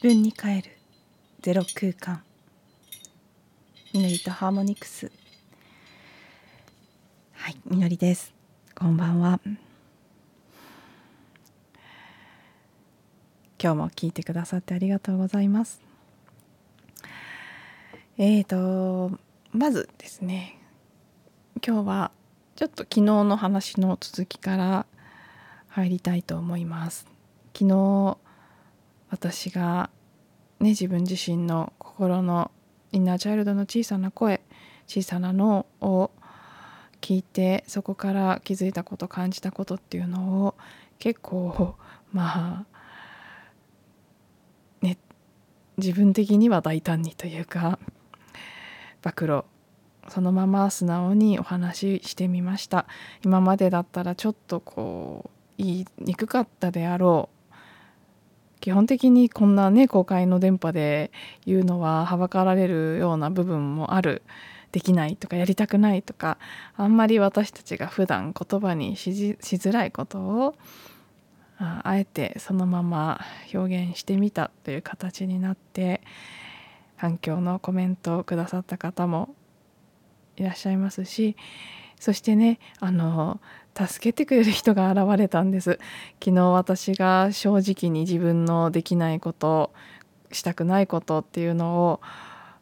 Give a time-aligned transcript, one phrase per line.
[0.00, 0.78] 自分に帰る。
[1.42, 2.22] ゼロ空間。
[3.92, 5.10] みのりとハーモニクス。
[7.32, 8.32] はいみのりです。
[8.76, 9.40] こんばんは。
[13.60, 15.82] 今日も聞いてくださってありがとうございます。
[18.18, 19.18] えーと
[19.50, 20.60] まずですね。
[21.66, 22.12] 今日は
[22.54, 24.86] ちょっと昨日の話の続きから
[25.66, 27.04] 入りたいと思います。
[27.52, 28.18] 昨日
[29.10, 29.90] 私が
[30.60, 32.50] ね自分自身の心の
[32.92, 34.40] インナーチャイルドの小さな声
[34.86, 36.10] 小さな脳を
[37.00, 40.54] 聞いてそこから気づいたこと感じたことっていうのを
[40.98, 41.76] 結構
[42.12, 42.66] まあ
[44.82, 44.98] ね
[45.76, 47.78] 自分的には大胆にというか
[49.02, 49.44] 暴露
[50.08, 52.86] そのまま素直にお話ししてみました。
[53.24, 57.37] 今までだったらちょっとこう言いにくかったであろう
[58.60, 61.10] 基本的にこんなね公開の電波で
[61.46, 64.22] 言うのははばかられるような部分もある
[64.72, 66.38] できないとかやりたくないとか
[66.76, 70.54] あんまり私たちが普段言葉にしづらいことを
[71.58, 73.20] あえてそのまま
[73.52, 76.02] 表現してみたという形になって
[76.96, 79.34] 反響のコメントをくださった方も
[80.36, 81.36] いらっしゃいますし
[81.98, 83.40] そしてねあの
[83.74, 85.78] 助けてくれる人が現れたんです。
[86.22, 89.72] 昨日私が正直に自分のできないこと
[90.32, 92.00] したくないことっていうのを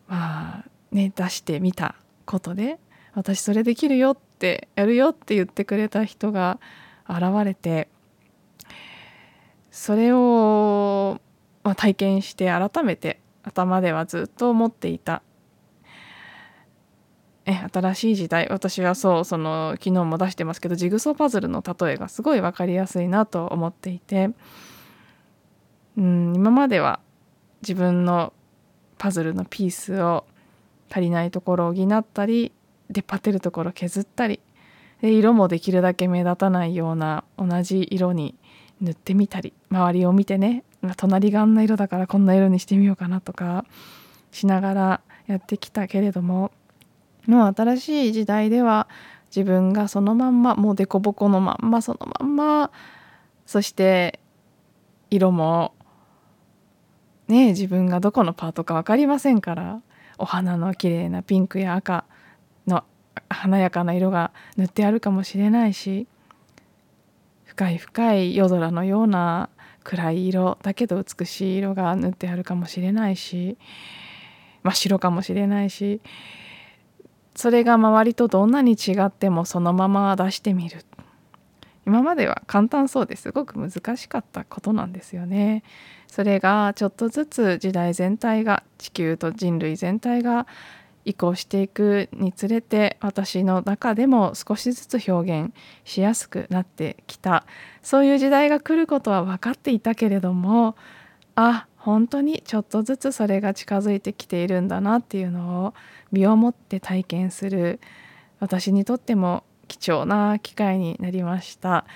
[0.08, 2.78] まあね出してみたことで
[3.14, 6.60] 私それできるよってやるよって言ってくれた人が
[7.08, 7.88] 現れて
[9.70, 11.20] それを、
[11.62, 15.22] まあ、体験して改めて頭ではずっと思っていた
[17.46, 18.48] え新しい時代。
[18.50, 24.30] 私はそうその昨日も出してますけどジグソーパズルの例えがすごい分かりやすいなと思っていて。
[25.96, 27.00] うん今までは
[27.62, 28.32] 自分の
[28.98, 30.24] パズルのピースを
[30.90, 32.52] 足りないところを補ったり
[32.90, 34.40] 出っ張ってるところ削ったり
[35.00, 38.34] で色もできるだけ目立たないような同じ色に
[38.80, 40.64] 塗ってみたり周りを見てね
[40.96, 43.64] 隣があんな色だからこんな色にしてみようかなとか
[44.30, 46.52] しながらやってきたけれども
[47.28, 48.88] の新しい時代では
[49.34, 52.70] 自分がそのまんまもう凸凹のまんまそのまんま
[53.44, 54.20] そして
[55.10, 55.74] 色も
[57.28, 59.80] ね自分がどこのパートか分かりませんから
[60.18, 62.04] お花の綺麗なピンクや赤
[62.66, 62.84] の
[63.28, 66.06] 華やかな色が塗ってあるかもしれないし
[67.44, 69.50] 深い深い夜空のような
[69.84, 73.56] 暗い色だけど美しい色が塗ってあるかもしれないし
[74.62, 76.00] 真っ白かもしれないし
[77.36, 80.84] それが周りとどんなに違ってもそのまま出してみる。
[81.86, 83.30] 今までは簡単そうです。
[83.30, 85.62] ごく難しかったことなんですよね。
[86.08, 90.46] それがちょっとずつ時代全体が地球と人類全体が
[91.04, 95.54] 移行していくにつれて私の中でも少しずつ表現
[95.84, 97.44] しやすくなってきた。
[97.82, 100.74] そういう時代が来ることは分かっていたけれども
[101.36, 105.74] あ本当にちょっとずつそれが近づいてきているんだなっていうのを
[106.10, 107.78] 身をもって体験する
[108.40, 111.86] 私にとっても貴重な機会になりました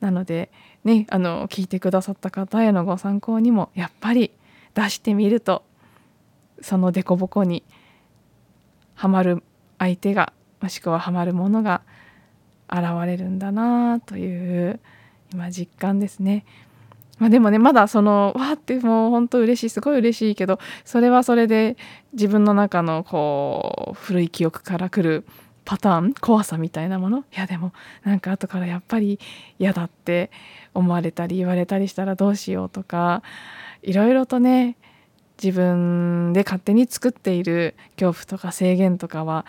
[0.00, 0.50] なので
[0.84, 4.32] ねあの聞いてくださった方へのご参考にもやっぱり
[4.74, 5.64] 出してみると
[6.60, 7.64] その凸凹に
[8.96, 9.42] はまる
[9.78, 11.80] 相手がもしくはハマるものが
[12.68, 14.78] 現れるんだなという
[15.32, 16.44] 今実感ですね。
[17.18, 21.76] まあ、でもねまだそのわーってもう本当嬉しいすごい嬉しいけどそれはそれで
[22.12, 25.24] 自分の中のこう古い記憶から来る
[25.64, 27.18] パターン怖さみたいなもの。
[27.18, 29.20] いやでもなんか後からやっぱり
[29.58, 30.30] 嫌だって
[30.72, 33.22] 思われたり言われたりしたらどうしようとか
[33.82, 34.78] いろいろとね
[35.42, 39.44] 自分で勝手に作っている恐怖とか制限とかは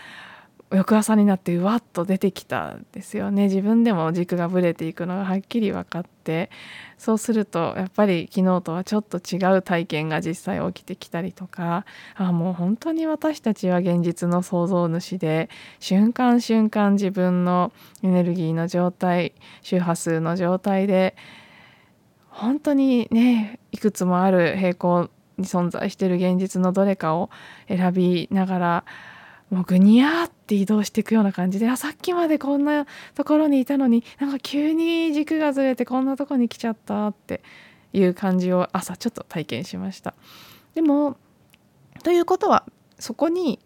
[0.71, 3.44] 翌朝になってうわっと出てきたんですよね。
[3.44, 6.51] 自分でも軸がぶれていくのがはっきり分かって。
[7.00, 11.86] そうするとやっぱり昨日とはちょっと違う体験が実際起きてきたりとか。
[12.16, 15.50] あもう本当に私たちは現実の創造主で
[15.80, 17.72] 瞬間瞬間自分の
[18.04, 19.33] エネルギーの状態
[19.63, 21.15] 周波数の状態で
[22.30, 27.31] 本当にねいくつもある平行に存在している現実のどれかを
[27.68, 28.86] 選びながら
[29.50, 32.86] もうぐにゃーって移動していくような感じであさっきまでこんな
[33.16, 37.42] ところにいたのになんか急に軸がずれてこんなとこに来ちゃったって
[37.94, 40.13] いう感じを朝ちょっと体験しました。
[40.75, 41.18] でも
[42.04, 42.63] ということは
[43.00, 43.60] そこに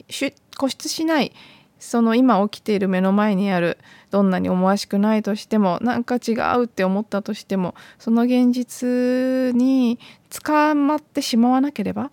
[0.56, 1.34] 固執しない
[1.80, 3.78] その今起きている目の前にある
[4.10, 10.00] どんなに思わしくないとしてもなんか違うって思ったとしてもその現実に
[10.30, 12.10] 捕まってしまわなければ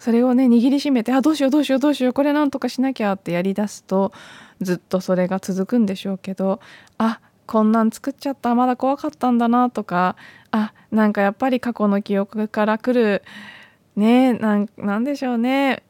[0.00, 4.12] それをね握りしめてあどうしようどうしようどうしようこれなんとかしなきゃってやりだすと
[4.62, 6.58] ずっとそれが続くんでしょうけど
[6.96, 10.16] あこんなん作っちゃったまだ怖かったんだなとか
[10.52, 13.22] あなんかやっぱり過去の記憶から来る
[13.94, 14.56] ねな
[14.98, 15.82] んでしょうね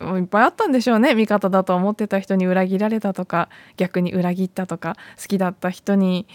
[0.00, 3.48] いっぱいあったんでしょうね味方だと思ってた人に裏切られたとか
[3.78, 6.26] 逆に裏切ったとか好きだった人に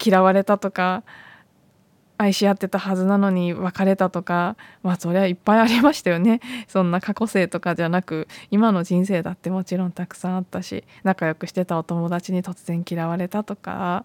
[0.00, 1.02] 嫌われたとか
[2.20, 6.40] 愛し合ってたはずなのに別れたとかまあそりゃいっぱいありましたよね。
[6.68, 14.04] そんな過去性とかじゃなく今の人生だってもちろんたくさんあったし仲良くしてたお友達に突然嫌われたとか。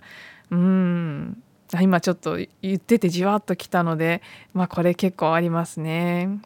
[0.49, 1.43] うん。
[1.81, 4.21] 今ちょっと言っててじわっときたので
[4.53, 6.39] まあこれ結構ありますね。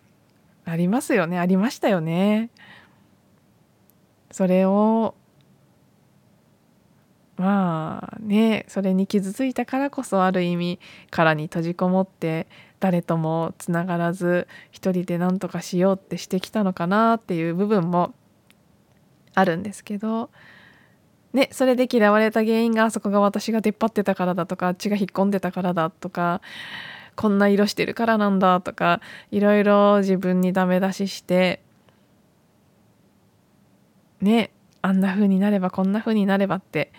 [0.66, 1.38] ありますよね。
[1.38, 2.50] ありましたよね。
[4.32, 5.14] それを
[7.40, 12.48] まあねそれに傷ついたからこそある意味殻に閉じこもって
[12.82, 18.14] 誰ともつながらず一人で何とかしようってしてきたのかなっていう部分も
[19.36, 20.30] あるんですけど
[21.32, 26.42] ねそれで嫌われた原因があそこが私が出っ張ってたからだとか血が引っ込んでたからだとか
[27.16, 29.00] こんな色してるからなんだとか
[29.32, 31.62] いろいろ自分にダメ出しして
[34.20, 34.52] ね
[34.82, 36.92] あんな風になればこんな風になればって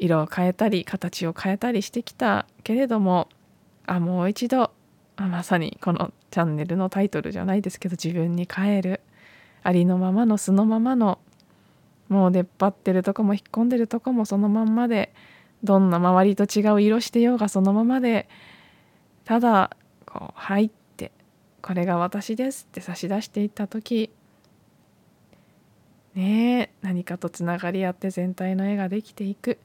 [0.00, 3.28] 色を変えたり形を変えたりしてきたけれども
[3.86, 4.72] あもう一度
[5.16, 9.00] あまさにこのチャンネルのタイトルじゃないですけど自分に帰る
[9.62, 11.18] ありのままの素のままの
[12.08, 15.12] もう出っ張ってるとこも引っ込んでるとこもそのまんまで
[15.62, 18.28] どんな周りと違う色してようがそのままで
[19.24, 19.76] ただ
[20.06, 21.12] こう入って
[21.60, 24.10] これが私ですって差し出していった時
[26.14, 29.58] ねえ何かとつながり合って全体の絵ができていく。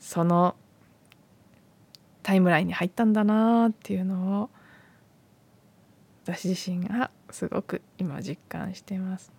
[0.00, 0.56] その
[2.22, 4.50] タイムラインに入ったんだなっていうのを
[6.24, 9.32] 私自身がすごく今実感してます。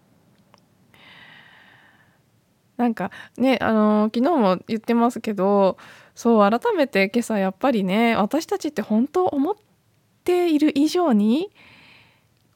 [2.78, 5.78] なんかねあの昨日も言ってますけど
[6.16, 9.56] そう改めて今朝やっぱりね私たちって本当思っ
[10.24, 11.52] ている以上に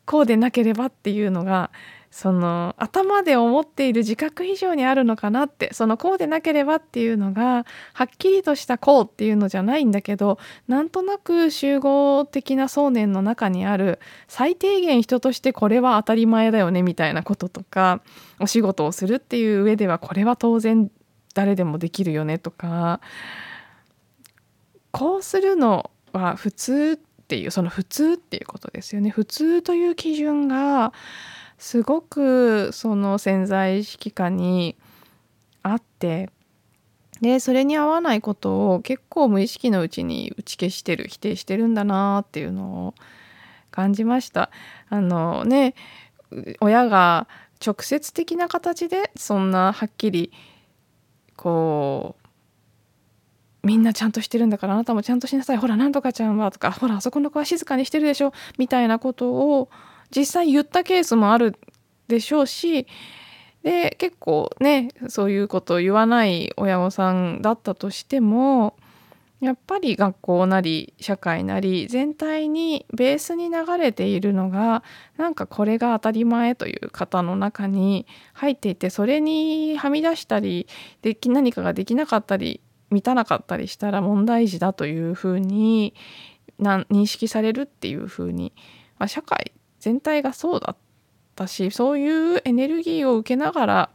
[0.06, 1.72] こうでなければっていうのが
[2.15, 10.39] その頭で思っている自覚以上にあるのかなってそのこうでなければっていうのがはっきりとしたこうっていうのじゃないんだけど
[10.69, 18.01] なんとなく集合的な想念の中にある最低限人としてこれは当たり前だよねみたいなこととか
[18.39, 20.89] お仕事をするっていう上ではこれは当然
[21.33, 23.01] 誰でもできるよねとか
[24.91, 29.09] こうするのは普通っていうその普通っていうことですよね。
[29.09, 30.94] 普通という基準が
[31.57, 34.75] すごくその潜在意識下に
[35.63, 36.30] あって
[37.22, 42.94] でそれに合わないことを結構無意識のうちに打ち消してる否定してるんだなっていうのを
[43.72, 44.52] 感じました。
[44.90, 45.75] あのね
[46.60, 47.28] 親が
[47.66, 50.31] 直接的な形でそんなはっきり
[51.36, 52.16] こ
[53.63, 59.70] うみんなちゃんとしてるんだからあなたもちゃんとしなさいほらなんとかちゃんはとかほらあそこの子は静かにしてるでしょみたいなことを
[60.15, 61.55] 実際言ったケースもある
[62.07, 62.88] でしょうし
[63.63, 68.75] で結構ねそういうことを言わない親御さんだったとしても
[69.41, 74.83] やっぱり学校なり社会なり全体にベースに流れているのが
[75.17, 80.67] なんかこれが当たり前という方の中に入っていてそれにはみ出したり
[81.01, 85.93] でき何かができなかったり満たなかったりしたら問題児だというふうに
[86.59, 88.53] 認識されるっていうふうに、
[88.97, 89.51] まあ、社会
[89.86, 90.77] 全体がそうだっ
[91.36, 93.89] たしそういうエネルギーを受けながら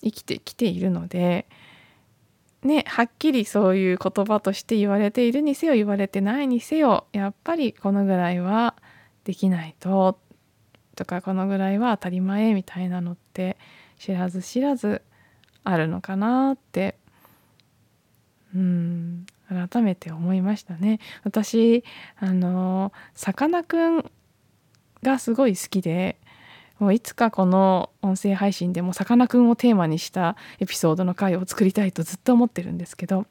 [0.00, 1.48] 生きてきているので、
[2.62, 8.76] ね、はっきりそういう言葉として言われているにせよ言われてないにせよやっぱりこのぐらいは
[9.24, 10.20] できないと
[10.94, 13.56] とかこのぐらいは当たり前みたいなのって
[13.98, 15.02] 知らず知らず
[15.64, 16.94] あるのかなって
[18.54, 21.00] うん改めて思いましたね。
[21.24, 21.82] 私
[22.20, 24.10] あのさかなクン
[25.04, 26.18] がすごい好きで
[26.80, 33.26] もういつかこの音声配信でもさかなクンをテーマにしたエピソードの回を作りたいとずっと思ってるんですけど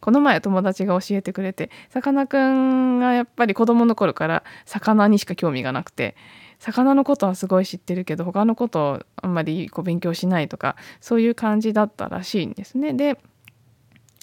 [0.00, 6.16] この前友達が教えてくれてさかなクンがやっぱり子供の頃から魚にしか興味がなくて
[6.58, 12.92] 魚のことはすごい知ってるけど他のことをあんまりこう勉強しないとかそういう感じだったらしいんですね。
[12.92, 13.18] で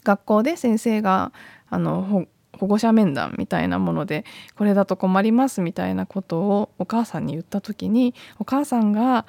[0.03, 1.31] 学校で先生が
[1.69, 2.27] あの
[2.62, 4.24] 保護者面談みたいなもので
[4.56, 9.25] これだと困りますみたいなことをお母さんに言った時にお母さんが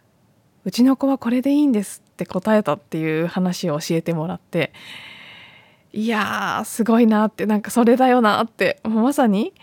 [0.66, 4.74] 「うちの子はこれでいいんです」って答えたっていう話を教えてもらって
[5.94, 9.54] いやーすごいなってなんかそれだよなってもうまさに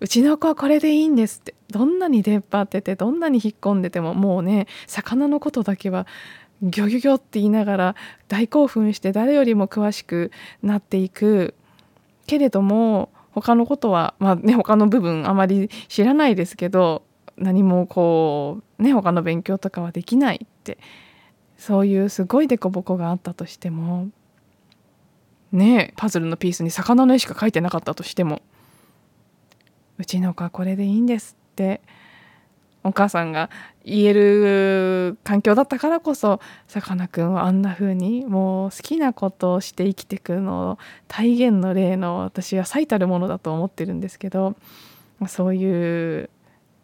[0.00, 6.08] うちの子はこれでいいんですってどんなに出っ張っててどんなに引っ込んでてももうね魚のことだけは
[6.60, 7.96] ギョギョギョって言いながら
[8.26, 11.54] 大興奮して誰よりも詳しくなっていく
[12.28, 17.02] けれども他のことはまあね他の部分あまり知らないですけど
[17.38, 20.78] 何もこうね他の勉強とかはできないって
[21.56, 24.08] そういうすごい凸凹があったとしても
[25.52, 28.42] ねパズルのピースに魚の絵しか描いてなかったとしても
[29.96, 31.80] うちの子はこれでいいんですって
[32.88, 33.50] お母さんが
[33.84, 44.56] 言える環境だったからこそさかなクンはあんな風にもう好きなことをして生きていくのを体現の例の私は最たるものだと思ってるんですけど
[45.26, 46.30] そういう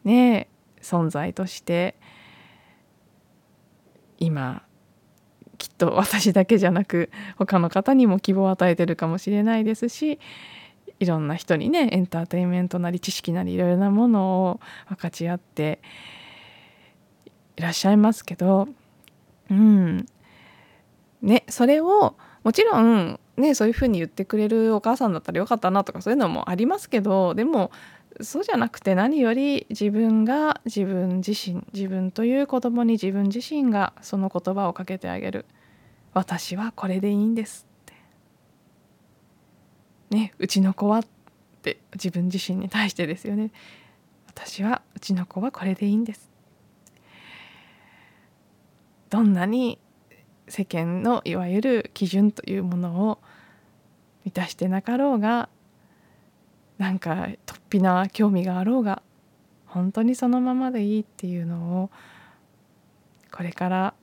[0.05, 0.49] ね
[0.81, 1.95] 存在として
[4.19, 4.63] 今
[5.59, 10.19] きっと私だけじゃなく他の方にも希望を与えてるかもしれないですし
[11.05, 15.81] いろんな人にねエンターテインメントなり知識なりいろいろなものを分かち合って
[17.57, 18.69] いらっしゃいますけど
[19.51, 20.07] うん。
[21.23, 27.71] ねそれをもちろんねそういうふうに言ってくれるお母さんだったらよかったなとかそういうのもありますけどでも
[28.21, 35.47] そうじゃなくて何より自分が自分自身自分という子供に自分自身がその言葉をかけてあげる。
[36.13, 37.67] 私はこれでいいんです。
[40.15, 41.07] ねうちの子はっ
[41.63, 43.51] て自分自身に対してですよね。
[44.29, 46.31] 私はうちの子はこれでいいんです。
[49.11, 49.79] どんなに
[50.49, 53.19] 世間のいわゆる基準というものを
[54.25, 55.49] 満たしてなかろうが
[56.79, 59.03] なんか突飛な興味があろうが
[59.67, 61.91] 本当にそのままでいいっていうのを
[63.33, 63.95] これから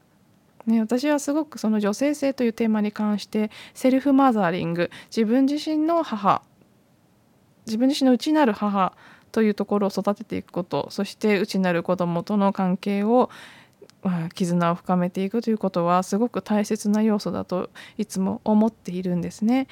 [0.66, 6.44] ね、私はすごくその女性性というテーマに関してセルフマザーリング自分自身の母
[7.66, 8.94] 自分自身の内なる母
[9.32, 13.30] というところを育てていくことそして内なる子供との関係を、
[14.04, 19.68] あ、絆を深めていくということはすごく大切な要素だといつも思っているんですね。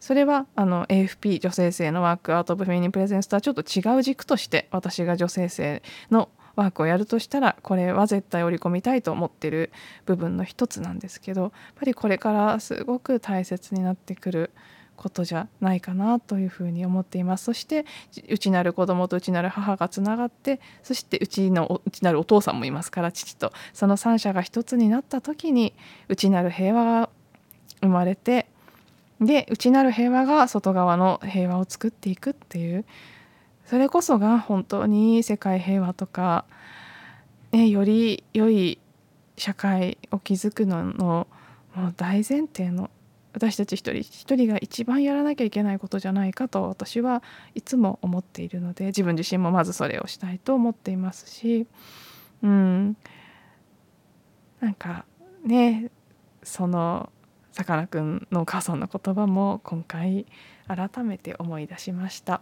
[0.00, 6.28] それはあの AFP 女性性のワークアウト・オブ・フェミニン・プレゼンスとはちょっと違う軸として私が女性性の
[6.60, 9.70] ワークをやるとしたらこれは絶対織り込みたいと思ってる
[10.06, 14.50] 部分の一つなんですけどやっぱりこれからすごく大切になってくる
[14.96, 17.44] ことじゃないかなというふうに思っています。
[17.44, 17.86] そして
[18.28, 25.72] 内なる子供と内なる母がつながってそしてうちの内なるお父さんもいますから父とその三者が一つになった時に
[26.08, 27.10] 内なる平和が
[27.80, 28.48] 生まれて
[29.20, 32.84] で内なる平和が外側の平和を作っていくっていう
[33.68, 36.46] それこそが本当に世界平和とか、
[37.52, 38.78] ね、より良い
[39.36, 41.26] 社会を築くのの
[41.74, 42.88] もう大前提の
[43.34, 47.22] 私たち一人一人が一番やらなきゃいけないことじゃないかと私は
[47.54, 51.66] いつも思っているので自分自身もまずそれをしたいと思っていますし
[52.42, 52.96] うん
[54.60, 55.04] なんか
[55.44, 55.90] ね
[56.42, 57.12] その
[57.52, 60.24] さかなクンのお母さんの言葉も今回
[60.66, 62.40] 改めて思い出しました。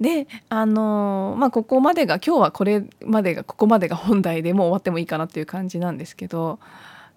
[0.00, 6.58] であのまあここまでが今日はこれまでがここまでが本題でもう終わってもいいかなっていう感じなんですけど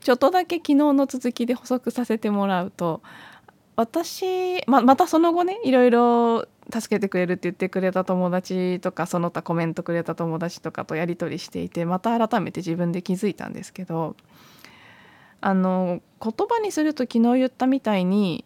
[0.02, 3.02] ちょっとだけ昨日の続きで補足させてもらうと
[3.78, 14.16] 私、ままたその後ねいろいろ助けてくれるって言ってくれた友達とかその他コメントくれた友達とかとやり取りしていてまた改めて自分で気づいたんですけど
[15.42, 18.46] あの言葉にすると昨日言ったみたいに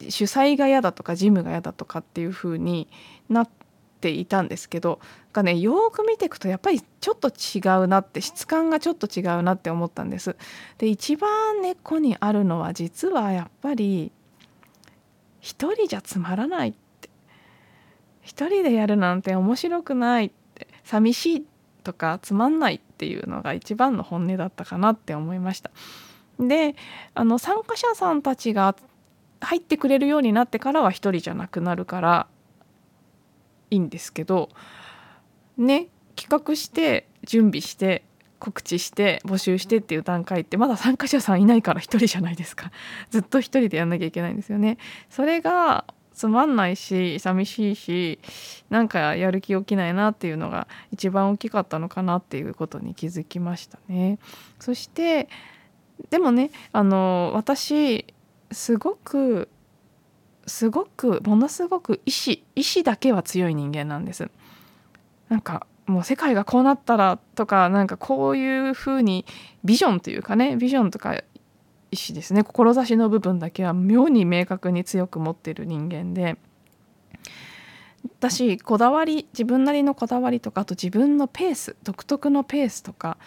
[0.00, 2.88] 主催が嫌だとかジムが嫌だとかっていう風に
[3.28, 3.48] なっ
[4.00, 5.00] ていたんですけど
[5.32, 10.36] がねよく見ていくとやっぱりちょっと違うなって質感がちょっと違うなって思ったんです。
[10.78, 14.12] で一番根っこにあるのは実はやっぱり
[15.40, 17.08] 一人じゃつまらないって
[18.22, 21.46] 一人でやるなんて面白くないって寂しい
[21.84, 25.70] とかつまんないっていうのが一番の本音だったかなって思いました。
[26.40, 26.74] で
[27.14, 28.74] あの参加者さんたちが
[29.40, 32.26] 入ってくれるようになってからは一人じゃなくなるから
[33.70, 34.48] いいんですけど
[35.58, 38.04] ね企画して準備して
[38.38, 42.70] 告知して募集してっていう段階ってまだ参加者さんいないから一人じゃないですか。
[43.10, 44.78] ずっと一人でやんなきゃいけないんですよね。
[45.08, 48.20] それがつまんないし寂しいし
[48.70, 54.18] なんかやる気起きないなっていうのが一番大きかったのかなっていうことに気づきましたね。
[54.60, 55.28] そして
[56.10, 58.06] でもねあの私
[58.52, 59.48] すごく
[60.46, 64.30] すごくものすごく意志意志だけは強い人間なんです。
[65.28, 69.24] なんかもう世界がこうなったらとかなんかこういうふうに
[69.64, 71.20] ビジョンというかねビジョンとか
[71.90, 72.44] 意志ですね。
[72.44, 76.36] 志の部分だけは妙に明確に強く持ってる人間で。
[78.18, 83.18] 私こだわり自分なりのこだわりとかあと自分のペース独特のペースとか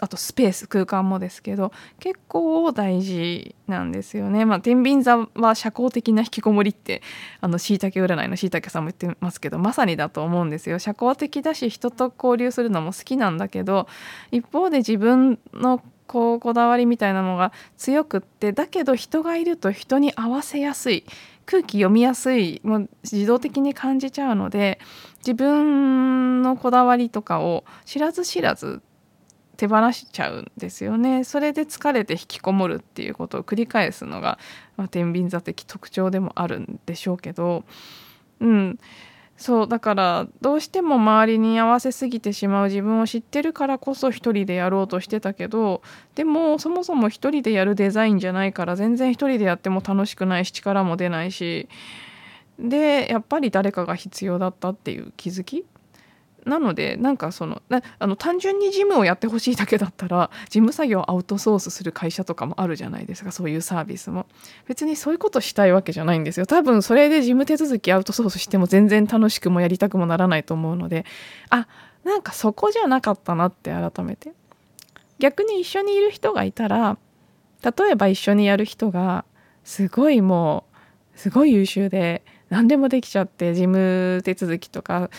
[0.00, 4.44] あとスペース空間もですけど結構大事なんですよね。
[4.44, 7.02] まあ、天秤座は社交的な引きこもりって
[7.40, 10.78] あの椎茸占いの椎茸さんも言ってますけどまさにだと思うんですよ。
[10.78, 13.86] 社交的だし人と交流するのも好きなんだけど
[14.32, 21.04] 一方で自分のこうこだわりみたいなのが強くってだけど人がいると人に合わせやすい
[21.44, 24.80] 空気読みやすいもう自動的に感じちゃうので
[25.18, 28.82] 自分のこだわりとかを知らず知らず
[29.58, 31.24] 手放しちゃうんですよね。
[31.24, 34.38] それで疲れて引きこもるっていうことを繰り返すのが、
[34.76, 37.64] まあ、天秤座的特徴でもあるんでしょうけど。
[38.40, 38.78] うん。
[39.36, 45.80] そうだからどうしても周りに合わせすぎてしまう自分を知ってるからこそ一人でやろうとしてたけど
[46.16, 51.68] でもそもそも一人でやるデザインじゃないから全然一人でやっても楽しくないし力も出ないし
[52.58, 55.64] でやっぱり誰かが必要だったっていう気づき
[56.48, 64.26] なのでなんかそのなあの単純に事務をやってほしいだけだったら事務作業をアウトソースする会社とかもあるじゃないですかそういうサービスも。
[64.66, 66.46] 別にそういうことしたいわけじゃないんですよ。
[66.46, 71.04] 多分それで事務手続きアウトソースしても全然楽しくもやりたくもならないと思うので
[71.50, 71.66] あ
[72.04, 74.32] なんかそこじゃなかったなって改めて。
[75.18, 76.96] 逆に一緒にいる人がいたら
[77.62, 79.24] 例えば一緒にやる人が
[79.64, 80.64] すごいも
[81.16, 85.10] うすごい優秀で何でもできちゃって事務手続きとか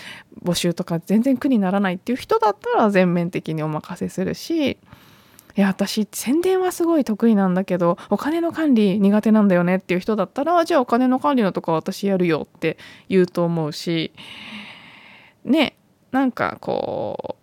[0.43, 12.77] 募集とか全然苦にならないっていう人だったら全面的にお任せするしいや私宣伝はすごい得意なんだけどお金の管理苦手なんだよねっていう人だったらじゃあお金の管理のとこは私やるよって
[13.09, 14.13] 言うと思うし
[15.43, 15.75] ね
[16.11, 17.38] なんかこう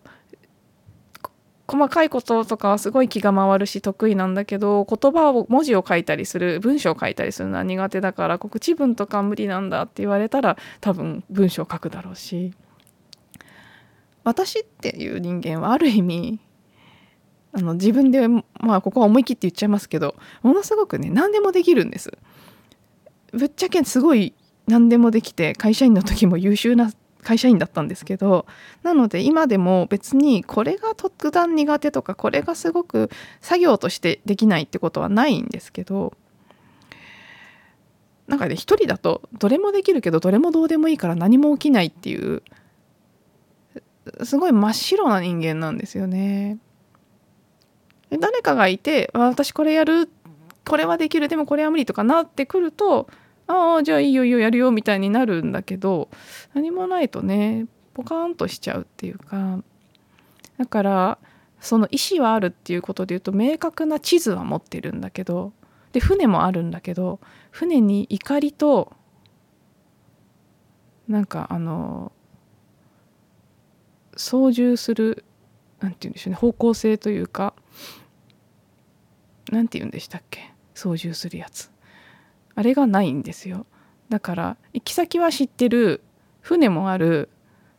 [1.69, 12.53] 細かいこととかはすごい気が回るし得意なんだけど言葉を文字を書いたりする文章を書いたりするのは苦手だから告知文とか無理なんだって言われたら多分文章を書くだろうし
[14.23, 16.41] 私っていう人間はある意味
[17.53, 18.45] あの自分でま
[18.77, 22.13] あここは思い切って言っちゃいますけどものすごくね何でもできるんです。
[23.33, 24.35] ぶっちゃけすごい
[24.67, 26.91] 何でもできて会社員の時も優秀な
[27.27, 28.47] 会社員だったんですけど
[28.85, 33.11] なので今でも別にこれが特段苦手とかこれがすごく
[33.41, 36.13] 作業としてできないってことはないんですけど
[38.29, 42.45] なんかね一人だとどれもできるけどどれもどうでもいいから何も起きないっていう
[44.23, 46.59] すごい真っ白な人間なんですよね。
[48.21, 50.09] 誰かがいて私これやる
[50.65, 53.09] これはできるでもこれは無理とかなってくると
[53.49, 56.09] ああじゃあいいよいいよやるよみたいになるんだけど
[56.55, 59.63] 何もないとねポカーンとしちゃうっていうか。
[60.59, 61.19] だから
[61.61, 65.53] その意思はあるっていうことで言うと明確な地図は持ってるんだけど
[65.93, 68.93] で船もあるんだけど船に怒りと
[71.09, 72.13] なんかあの
[74.17, 75.25] 操縦する
[75.81, 77.55] 何て言うんでしょうね方向性というか
[79.51, 80.53] 何て言うんでしたっけ？
[80.75, 81.71] 操縦するやつ。
[82.57, 83.67] あれがないんですよ。
[84.09, 86.03] だから行き先は知ってる。
[86.41, 87.29] 船もある。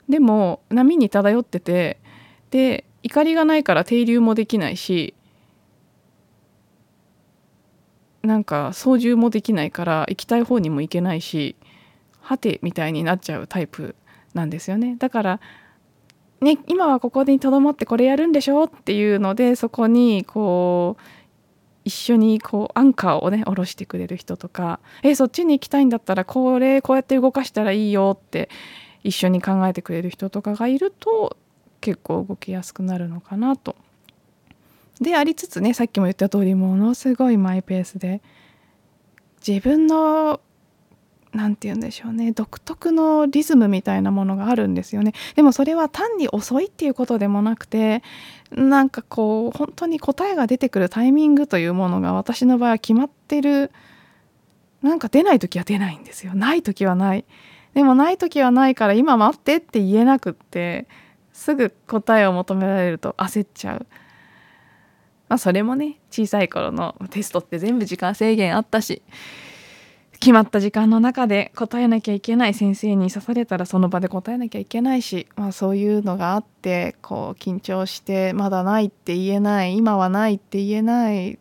[0.07, 1.99] でも波に漂ってて。
[2.51, 5.13] で怒りがないから停留もできないし。
[8.21, 11.55] なんか操縦もできないから行きたい方にも行けないし。
[12.19, 13.95] はてみたいになっちゃうタイプ
[14.33, 14.95] なんですよね。
[14.99, 15.39] だから
[16.41, 21.01] ね今はここにとどまってこれやるんでしょっていうのでそこにこう
[21.87, 28.49] 一緒にこうアンカーをね下ろしてくれる人とかえそっちに行きたいんだったらこれこうやって動かしたらいいよって
[29.05, 31.37] 一緒に考えてくれる人とかがいると
[31.79, 33.77] 結構動きやすくなるのかなと。
[34.99, 38.21] でありつつねさっきも言った通りものすごいマイペースで
[39.47, 40.41] 自分の
[41.37, 42.31] 何て言うんでしょうね。
[42.31, 45.13] 独特のリズムみたいなものがあるんですよね。
[45.35, 48.01] でもそれは単に遅いっていうことでもなくて
[48.51, 53.71] なんかこう本当に答えが出てくるタイミングというものが私の場合は決まってる
[54.81, 56.33] なんか出ない時は出ないんですよ。
[56.33, 57.23] ない時はない。
[57.75, 60.87] でもない時はないから今待ってって言えなくって
[61.33, 63.85] すぐ答えを求められると焦っちゃう。
[65.29, 69.03] まあそれもね小さい頃のテストって全部時間制限あったし
[70.27, 81.39] 決まった時間の中で答えなきゃいけない先生に刺されたらその場で答えなきゃいけないし、まあ、そういうのがあってこう緊張してまだないって言えない今はないって言えない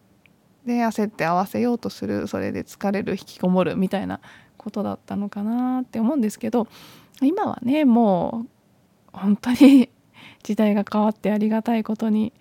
[0.64, 2.28] で焦って合わせようとする。
[2.28, 4.20] それで疲れる引きこもるみたいな
[4.56, 6.68] ことだったのかなって思うんですけど
[7.20, 8.46] 今はねも
[9.08, 9.90] う本当に
[10.44, 12.32] 時代が変わってありがたいことに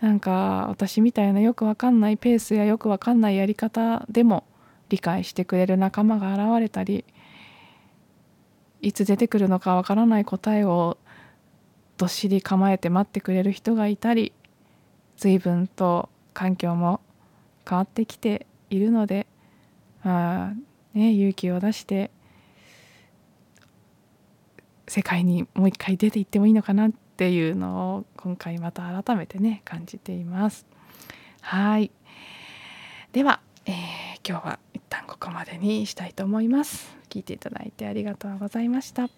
[0.00, 4.42] なんか私みたいなよくわかんないペースやよくわかんないやり方でも
[4.88, 7.04] 理解してくれる仲間が現れたり
[8.80, 10.98] いつ出てくるのかわからない答えを
[11.96, 14.32] どっしり構えて待ってくれる人がいたり
[15.16, 17.00] 随分と環境も
[17.68, 19.26] 変わってきているので
[20.04, 20.52] まあ
[20.94, 22.10] ね勇気を出して
[24.88, 30.66] 世界にもう一回出ていってもいいのかなっていうのを今回また改めてね感じています。
[31.40, 31.90] はい
[33.12, 33.74] では、えー、
[34.28, 36.96] 今日は一旦ここまでにしたいと思います。
[37.08, 39.08] 聞いていただいてありがとうございました。